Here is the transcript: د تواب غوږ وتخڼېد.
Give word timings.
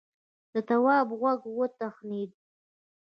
د 0.51 0.53
تواب 0.67 1.07
غوږ 1.19 1.41
وتخڼېد. 1.59 2.31